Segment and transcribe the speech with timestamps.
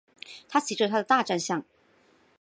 [0.49, 1.63] 他骑着他的大战象。